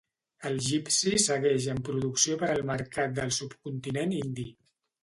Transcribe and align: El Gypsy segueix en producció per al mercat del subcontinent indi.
El 0.49 0.55
Gypsy 0.67 1.13
segueix 1.25 1.67
en 1.75 1.83
producció 1.91 2.41
per 2.45 2.51
al 2.55 2.67
mercat 2.73 3.17
del 3.21 3.39
subcontinent 3.41 4.19
indi. 4.27 4.53